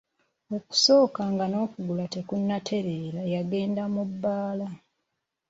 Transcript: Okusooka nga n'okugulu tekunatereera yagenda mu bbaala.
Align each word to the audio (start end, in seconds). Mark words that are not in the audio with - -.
Okusooka 0.55 1.21
nga 1.31 1.45
n'okugulu 1.47 2.03
tekunatereera 2.15 3.21
yagenda 3.33 3.83
mu 3.93 4.03
bbaala. 4.09 4.67